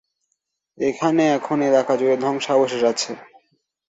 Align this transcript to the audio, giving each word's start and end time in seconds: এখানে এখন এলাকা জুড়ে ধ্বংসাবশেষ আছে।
এখানে 0.77 1.23
এখন 1.37 1.57
এলাকা 1.61 1.93
জুড়ে 1.95 2.15
ধ্বংসাবশেষ 2.17 2.83
আছে। 2.91 3.11